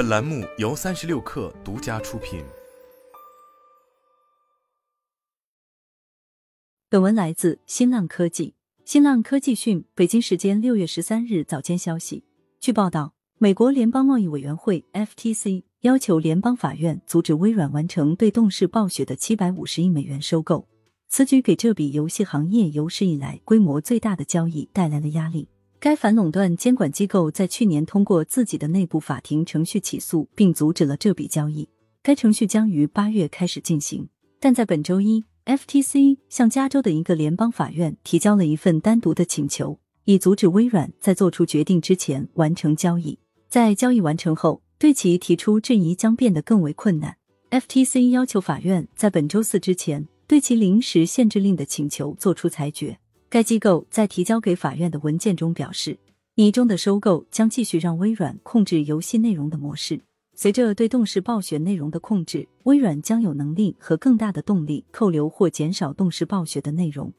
[0.00, 2.42] 本栏目由三十六氪独家出品。
[6.88, 8.54] 本文来自新浪科技。
[8.86, 12.24] 新浪科技讯，北京时间六月十三日早间消息，
[12.58, 20.66] 据报道，美国联邦贸易委员会 FTC 要求联邦法院阻止微软完成对动视暴雪的七百五十亿美元收购。
[21.08, 25.48] 此举给这笔游戏行业有史以来规模最大的交易带来了压力。
[25.82, 31.66] 该反垄断监管机构在去年通过自己的内部法庭程序起诉，并阻止了这笔交易。
[32.02, 34.06] 该程序将于八月开始进行。
[34.38, 43.18] 但在本周一，FTC 向加州的一个联邦法院提交了一份单独的请求，以阻止微软在做出决定之前完成交易。
[43.48, 47.16] 在交易完成后，对其提出质疑将变得更为困难。
[47.50, 50.06] FTC 要求法院在本周四之前。
[50.26, 53.00] 对其临时限制令的请求作出裁决。
[53.30, 55.96] 该机构在提交给法院的文件中表示，
[56.34, 60.00] 拟中的收购将继续让微软控制游戏内容的模式。
[60.34, 67.12] 随着对动视暴雪内容的控制，微软将有能力和更大的动力扣留或减少动视暴雪的内容，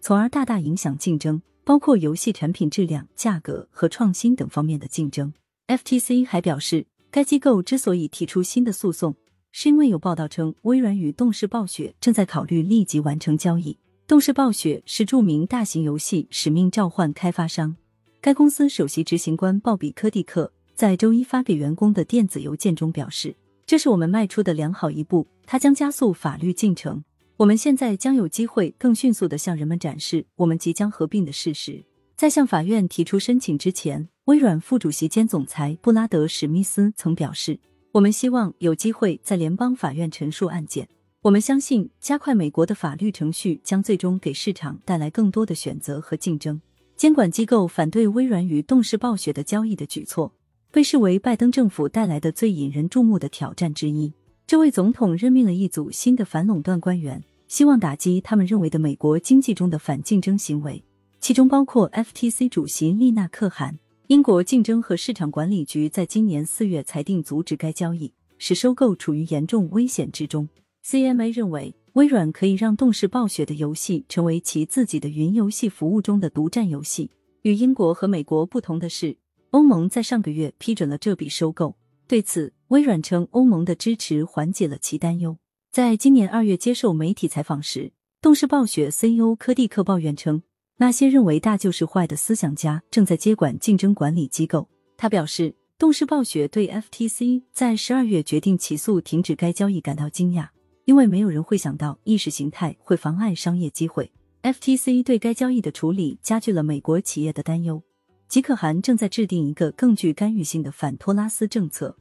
[0.00, 5.32] 从而大大影响竞争，包括游戏产品质量、价格和创新等方面的竞争。
[5.68, 9.14] FTC 还表示，该机构之所以提出新的诉讼。
[9.52, 13.78] 是因为有报道称，微软与动视暴雪正在考虑立即完成交易。
[14.06, 17.76] 动视暴雪是著名大型游戏《使命召唤》开发商。
[18.20, 27.02] 该公司首席执行官鲍比·科蒂克在周一发给员工的电子邮件中表示：“这是我们迈出的良好一步，它将加速法律进程。
[27.36, 31.84] 我们现在将有机会更迅速的向人们展示我们即将合并的事实。”
[32.16, 37.58] 在向法院提出申请之前，微软副主席兼总裁布拉德·史密斯曾表示。
[37.92, 40.88] 我们希望有机会在联邦法院陈述案件。
[41.22, 46.60] 我们相信，加快美国的法律程序将最终给市场带来更多的选择和竞争。
[46.96, 50.32] 监管机构反对微软与动视暴雪的交易的举措，
[50.72, 54.12] 被视为拜登政府带来的最引人注目的挑战之一。
[54.48, 60.82] 这位总统任命了一组新的反垄断官员，希望打击他们认为的美国经济中的反竞争行为，
[61.20, 63.78] 其中包括 FTC 主席丽娜·克汗。
[64.08, 70.48] 英国竞争和市场管理局在今年四月裁定阻止该交易，使收购处于严重危险之中。
[70.84, 77.10] CMA 认为，微软可以让动视暴雪的游戏成为其自己的云游戏服务中的独占游戏。
[77.42, 79.16] 与英国和美国不同的是，
[79.50, 81.76] 欧盟在上个月批准了这笔收购。
[82.08, 85.38] 对此，微软称欧盟的支持缓解了其担忧。
[85.70, 90.42] 在今年二月接受媒体采访时，动视暴雪 CEO 科蒂克抱怨称。
[90.78, 94.68] 那些认为大就是坏的思想家正在接管竞争管理机构。
[94.96, 100.48] 他表示，动视暴雪对 FTC 在十二月决定起诉停止该交易感到惊讶，
[100.84, 104.10] 因为没有人会想到意识形态会妨碍商业机会。
[104.42, 107.82] FTC 对该交易的处理加剧了美国企业的担忧。
[108.28, 111.96] 吉可汗正在制定一个更具干预性的反托拉斯政策。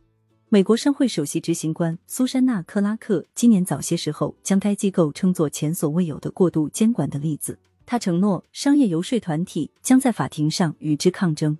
[0.50, 7.60] 美国商会首席执行官苏珊娜·克拉克今年早些时候将该机构称作前所未有的过度监管的例子。
[7.86, 11.58] 他承诺，商业游说团体将在法庭上与之抗争。